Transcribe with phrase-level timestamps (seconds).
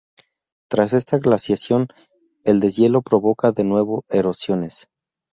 [0.67, 1.87] Tras esta glaciación,
[2.43, 4.87] el deshielo provoca de nuevo erosiones.